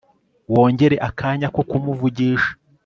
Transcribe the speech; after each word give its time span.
wongere 0.53 0.95
akanya 1.09 1.47
ko 1.55 1.61
kumuvugisha 1.69 2.51